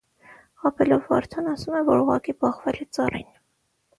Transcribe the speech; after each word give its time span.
Խաբելով 0.63 1.09
որդուն՝ 1.15 1.51
ասում 1.51 1.77
է, 1.79 1.83
որ 1.89 2.01
ուղղակի 2.05 2.35
բախվել 2.45 2.81
է 2.87 2.87
ծառին։ 2.99 3.29